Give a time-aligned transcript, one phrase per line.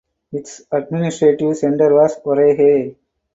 [0.31, 2.95] Its administrative centre was Orhei.